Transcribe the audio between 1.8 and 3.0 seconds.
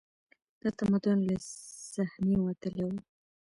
صحنې وتلی و